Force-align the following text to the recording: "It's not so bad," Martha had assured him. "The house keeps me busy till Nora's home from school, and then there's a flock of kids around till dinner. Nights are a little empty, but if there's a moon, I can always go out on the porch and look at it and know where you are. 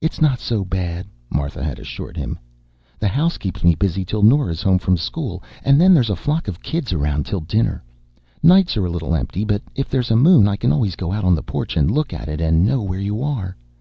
"It's 0.00 0.20
not 0.20 0.40
so 0.40 0.64
bad," 0.64 1.06
Martha 1.30 1.62
had 1.62 1.78
assured 1.78 2.16
him. 2.16 2.40
"The 2.98 3.06
house 3.06 3.38
keeps 3.38 3.62
me 3.62 3.76
busy 3.76 4.04
till 4.04 4.24
Nora's 4.24 4.62
home 4.62 4.80
from 4.80 4.96
school, 4.96 5.44
and 5.62 5.80
then 5.80 5.94
there's 5.94 6.10
a 6.10 6.16
flock 6.16 6.48
of 6.48 6.60
kids 6.60 6.92
around 6.92 7.24
till 7.24 7.38
dinner. 7.38 7.84
Nights 8.42 8.76
are 8.76 8.84
a 8.86 8.90
little 8.90 9.14
empty, 9.14 9.44
but 9.44 9.62
if 9.76 9.88
there's 9.88 10.10
a 10.10 10.16
moon, 10.16 10.48
I 10.48 10.56
can 10.56 10.72
always 10.72 10.96
go 10.96 11.12
out 11.12 11.22
on 11.22 11.36
the 11.36 11.42
porch 11.44 11.76
and 11.76 11.88
look 11.88 12.12
at 12.12 12.26
it 12.28 12.40
and 12.40 12.66
know 12.66 12.82
where 12.82 12.98
you 12.98 13.22
are. 13.22 13.56